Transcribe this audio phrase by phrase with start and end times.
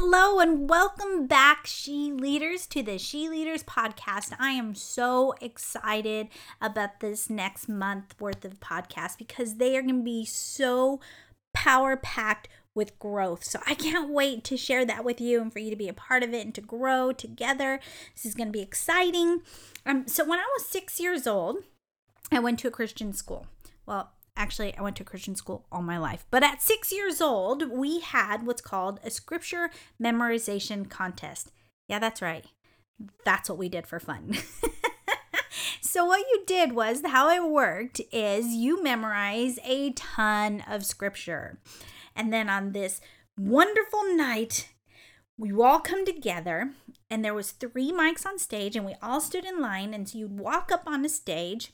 [0.00, 4.32] Hello and welcome back, She Leaders, to the She Leaders podcast.
[4.38, 6.28] I am so excited
[6.60, 11.00] about this next month worth of podcast because they are going to be so
[11.52, 12.46] power packed
[12.76, 13.42] with growth.
[13.42, 15.92] So I can't wait to share that with you and for you to be a
[15.92, 17.80] part of it and to grow together.
[18.14, 19.40] This is going to be exciting.
[19.84, 21.56] Um, so when I was six years old,
[22.30, 23.48] I went to a Christian school.
[23.84, 26.24] Well, Actually, I went to Christian school all my life.
[26.30, 29.68] But at six years old, we had what's called a scripture
[30.00, 31.50] memorization contest.
[31.88, 32.46] Yeah, that's right.
[33.24, 34.36] That's what we did for fun.
[35.80, 41.58] so, what you did was how it worked is you memorize a ton of scripture.
[42.14, 43.00] And then on this
[43.36, 44.68] wonderful night,
[45.36, 46.74] we all come together
[47.10, 50.18] and there was three mics on stage and we all stood in line and so
[50.18, 51.72] you'd walk up on the stage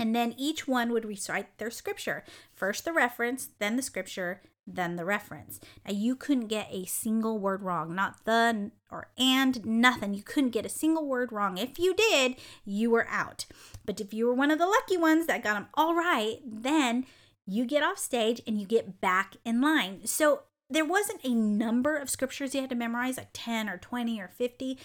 [0.00, 2.24] and then each one would recite their scripture.
[2.54, 5.60] First the reference, then the scripture, then the reference.
[5.86, 10.14] Now you couldn't get a single word wrong, not the or and, nothing.
[10.14, 11.58] You couldn't get a single word wrong.
[11.58, 13.44] If you did, you were out.
[13.84, 17.04] But if you were one of the lucky ones that got them all right, then
[17.46, 20.06] you get off stage and you get back in line.
[20.06, 24.18] So there wasn't a number of scriptures you had to memorize, like 10 or 20
[24.18, 24.78] or 50.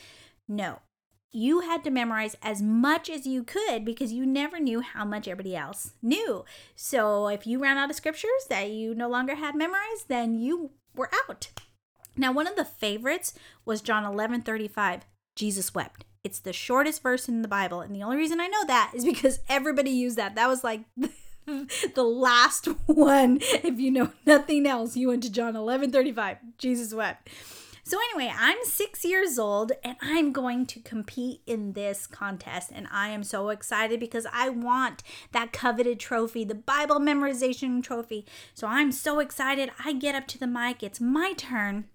[0.47, 0.79] No,
[1.31, 5.27] you had to memorize as much as you could because you never knew how much
[5.27, 6.45] everybody else knew.
[6.75, 10.71] So if you ran out of scriptures that you no longer had memorized, then you
[10.95, 11.49] were out.
[12.17, 13.33] Now, one of the favorites
[13.65, 15.05] was John 11 35.
[15.35, 16.05] Jesus wept.
[16.23, 17.81] It's the shortest verse in the Bible.
[17.81, 20.35] And the only reason I know that is because everybody used that.
[20.35, 20.81] That was like
[21.45, 23.39] the last one.
[23.41, 26.37] If you know nothing else, you went to John 11 35.
[26.57, 27.29] Jesus wept.
[27.87, 32.71] So, anyway, I'm six years old and I'm going to compete in this contest.
[32.73, 38.25] And I am so excited because I want that coveted trophy, the Bible memorization trophy.
[38.55, 39.69] So, I'm so excited.
[39.83, 41.85] I get up to the mic, it's my turn,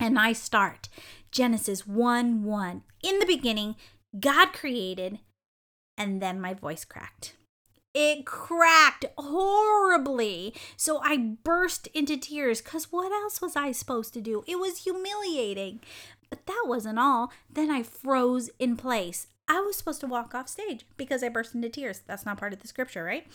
[0.00, 0.88] and I start.
[1.30, 2.82] Genesis 1 1.
[3.02, 3.76] In the beginning,
[4.18, 5.18] God created,
[5.98, 7.34] and then my voice cracked.
[7.98, 10.52] It cracked horribly.
[10.76, 14.44] So I burst into tears because what else was I supposed to do?
[14.46, 15.80] It was humiliating.
[16.28, 17.32] But that wasn't all.
[17.48, 19.28] Then I froze in place.
[19.48, 22.02] I was supposed to walk off stage because I burst into tears.
[22.06, 23.26] That's not part of the scripture, right?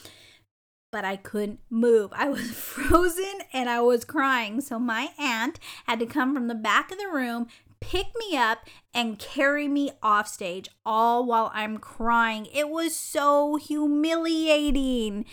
[0.92, 2.12] But I couldn't move.
[2.14, 4.62] I was frozen and I was crying.
[4.62, 7.48] So my aunt had to come from the back of the room,
[7.82, 8.60] pick me up
[8.94, 12.48] and carry me off stage all while I'm crying.
[12.54, 15.26] It was so humiliating.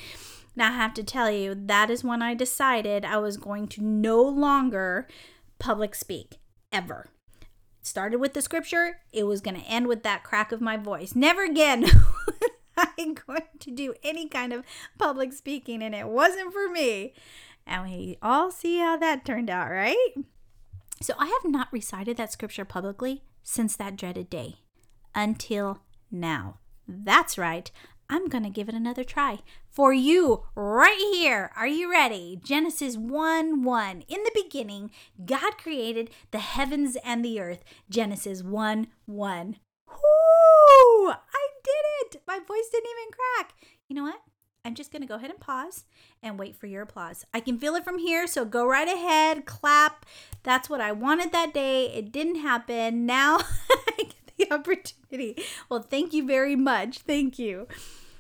[0.57, 3.85] Now, I have to tell you, that is when I decided I was going to
[3.85, 5.07] no longer
[5.61, 6.39] public speak
[6.73, 7.07] ever.
[7.81, 11.15] started with the scripture, it was going to end with that crack of my voice.
[11.15, 11.85] Never again
[12.77, 14.65] I'm going to do any kind of
[14.99, 17.15] public speaking, and it wasn't for me.
[17.67, 20.15] And we all see how that turned out, right?
[21.01, 24.57] So I have not recited that scripture publicly since that dreaded day
[25.15, 26.59] until now.
[26.87, 27.71] That's right.
[28.11, 31.51] I'm going to give it another try for you right here.
[31.55, 32.41] Are you ready?
[32.43, 34.05] Genesis 1 1.
[34.09, 34.91] In the beginning,
[35.25, 37.63] God created the heavens and the earth.
[37.91, 39.57] Genesis 1 1.
[39.89, 41.11] Whoo!
[41.11, 42.23] I did it!
[42.27, 43.55] My voice didn't even crack.
[43.89, 44.23] You know what?
[44.69, 45.87] I'm just going to go ahead and pause
[46.23, 47.25] and wait for your applause.
[47.33, 50.05] I can feel it from here, so go right ahead, clap.
[50.43, 51.87] That's what I wanted that day.
[51.87, 53.07] It didn't happen.
[53.07, 53.39] Now
[53.71, 55.43] I get the opportunity.
[55.71, 56.99] Well, thank you very much.
[56.99, 57.67] Thank you.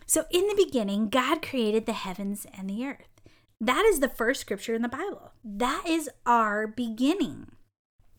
[0.06, 3.20] So, in the beginning, God created the heavens and the earth.
[3.60, 5.32] That is the first scripture in the Bible.
[5.44, 7.48] That is our beginning.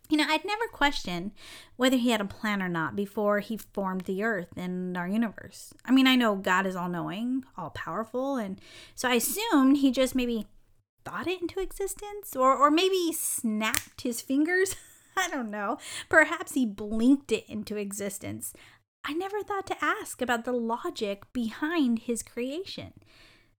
[0.10, 1.32] You know, I'd never questioned
[1.76, 5.72] whether he had a plan or not before he formed the earth and our universe.
[5.86, 8.60] I mean, I know God is all knowing, all powerful, and
[8.96, 10.48] so I assumed he just maybe
[11.06, 14.76] thought it into existence or, or maybe snapped his fingers.
[15.18, 15.78] I don't know.
[16.10, 18.54] Perhaps he blinked it into existence.
[19.06, 22.94] I never thought to ask about the logic behind his creation.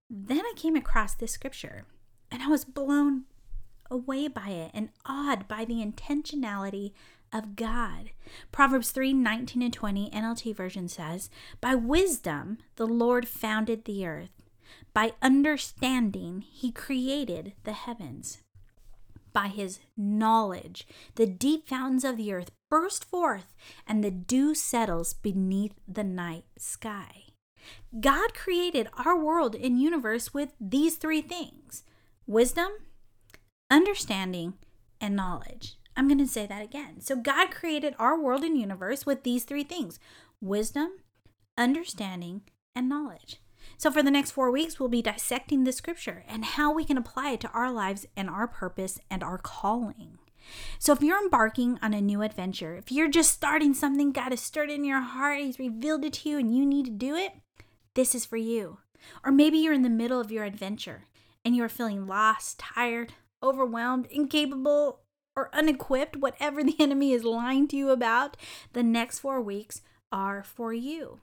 [0.08, 1.86] Then I came across this scripture
[2.30, 3.24] and I was blown
[3.90, 6.92] away by it and awed by the intentionality
[7.32, 8.10] of God.
[8.52, 14.42] Proverbs 3 19 and 20 NLT version says, By wisdom the Lord founded the earth,
[14.92, 18.38] by understanding he created the heavens.
[19.32, 23.54] By his knowledge, the deep fountains of the earth burst forth,
[23.86, 27.26] and the dew settles beneath the night sky.
[28.00, 31.84] God created our world and universe with these three things
[32.26, 32.70] wisdom,
[33.70, 34.54] understanding,
[35.00, 35.76] and knowledge.
[35.96, 37.00] I'm going to say that again.
[37.00, 39.98] So, God created our world and universe with these three things
[40.40, 40.90] wisdom,
[41.56, 42.42] understanding,
[42.74, 43.40] and knowledge.
[43.76, 46.98] So, for the next four weeks, we'll be dissecting the scripture and how we can
[46.98, 50.18] apply it to our lives and our purpose and our calling.
[50.78, 54.40] So if you're embarking on a new adventure, if you're just starting something, God has
[54.40, 57.32] stirred in your heart, He's revealed it to you, and you need to do it,
[57.94, 58.78] this is for you.
[59.24, 61.04] Or maybe you're in the middle of your adventure
[61.44, 65.00] and you're feeling lost, tired, overwhelmed, incapable,
[65.36, 68.36] or unequipped, whatever the enemy is lying to you about,
[68.72, 69.82] the next four weeks
[70.12, 71.20] are for you.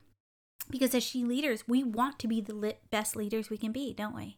[0.70, 4.16] Because as she leaders, we want to be the best leaders we can be, don't
[4.16, 4.38] we?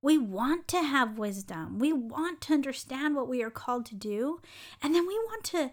[0.00, 1.78] We want to have wisdom.
[1.78, 4.40] We want to understand what we are called to do.
[4.80, 5.70] And then we want to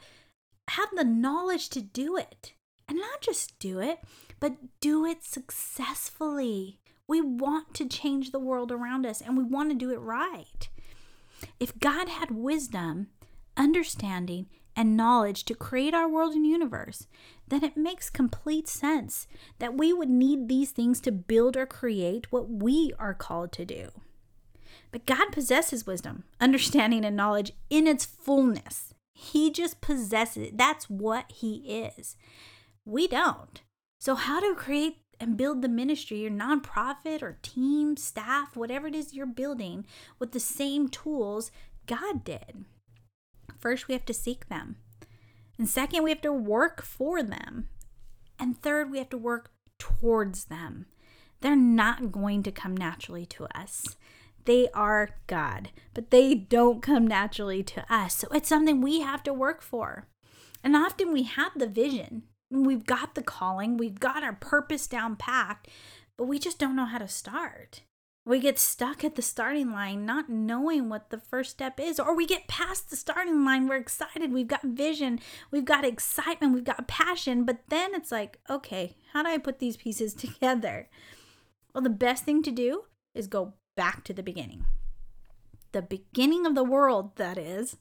[0.69, 2.53] have the knowledge to do it.
[2.87, 3.99] And not just do it,
[4.39, 6.79] but do it successfully.
[7.07, 10.69] We want to change the world around us and we want to do it right.
[11.59, 13.07] If God had wisdom,
[13.57, 17.07] understanding, and knowledge to create our world and universe,
[17.47, 19.27] then it makes complete sense
[19.59, 23.65] that we would need these things to build or create what we are called to
[23.65, 23.89] do.
[24.91, 28.93] But God possesses wisdom, understanding, and knowledge in its fullness.
[29.13, 30.57] He just possesses it.
[30.57, 32.15] That's what He is.
[32.85, 33.61] We don't.
[33.97, 38.95] So, how to create and build the ministry, your nonprofit or team, staff, whatever it
[38.95, 39.85] is you're building,
[40.19, 41.51] with the same tools
[41.85, 42.65] God did?
[43.59, 44.77] First, we have to seek them.
[45.57, 47.69] And second, we have to work for them.
[48.37, 50.87] And third, we have to work towards them.
[51.41, 53.83] They're not going to come naturally to us.
[54.45, 58.15] They are God, but they don't come naturally to us.
[58.15, 60.07] So it's something we have to work for.
[60.63, 62.23] And often we have the vision,
[62.63, 65.67] we've got the calling, we've got our purpose down packed,
[66.17, 67.81] but we just don't know how to start.
[68.27, 72.15] We get stuck at the starting line, not knowing what the first step is, or
[72.15, 73.67] we get past the starting line.
[73.67, 75.19] We're excited, we've got vision,
[75.51, 79.59] we've got excitement, we've got passion, but then it's like, okay, how do I put
[79.59, 80.89] these pieces together?
[81.73, 84.65] Well, the best thing to do is go back to the beginning.
[85.71, 87.77] The beginning of the world, that is,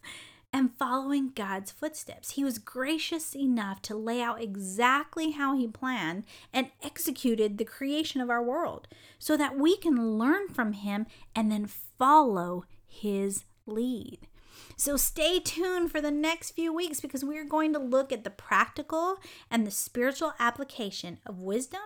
[0.54, 2.30] and following God's footsteps.
[2.30, 6.22] He was gracious enough to lay out exactly how He planned
[6.52, 8.86] and executed the creation of our world
[9.18, 14.28] so that we can learn from Him and then follow His lead.
[14.76, 18.30] So stay tuned for the next few weeks because we're going to look at the
[18.30, 19.16] practical
[19.50, 21.80] and the spiritual application of wisdom,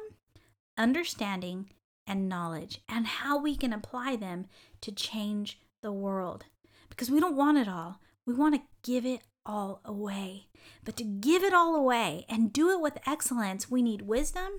[0.76, 1.71] understanding,
[2.06, 4.44] and knowledge and how we can apply them
[4.82, 6.44] to change the world.
[6.91, 8.00] Because we don't want it all.
[8.29, 10.49] We want to give it all away.
[10.85, 14.59] But to give it all away and do it with excellence, we need wisdom,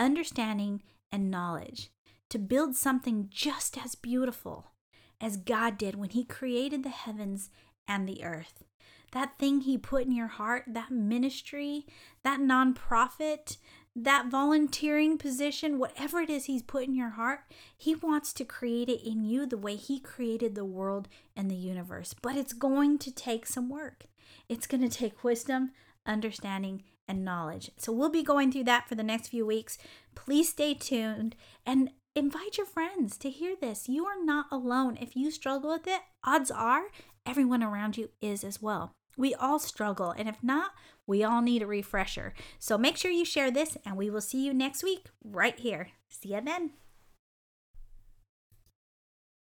[0.00, 0.82] understanding,
[1.12, 1.92] and knowledge
[2.30, 4.72] to build something just as beautiful
[5.20, 7.50] as God did when He created the heavens
[7.86, 8.64] and the earth.
[9.12, 11.86] That thing He put in your heart, that ministry,
[12.24, 13.58] that nonprofit,
[13.96, 17.40] that volunteering position, whatever it is He's put in your heart,
[17.76, 21.56] He wants to create it in you the way He created the world and the
[21.56, 22.14] universe.
[22.20, 24.06] But it's going to take some work.
[24.48, 25.70] It's going to take wisdom,
[26.06, 27.70] understanding, and knowledge.
[27.76, 29.78] So we'll be going through that for the next few weeks.
[30.14, 31.36] Please stay tuned
[31.66, 33.88] and invite your friends to hear this.
[33.88, 34.96] You are not alone.
[35.00, 36.84] If you struggle with it, odds are
[37.26, 38.92] everyone around you is as well.
[39.16, 40.72] We all struggle, and if not,
[41.06, 42.34] we all need a refresher.
[42.58, 45.88] So make sure you share this, and we will see you next week right here.
[46.08, 46.70] See you then.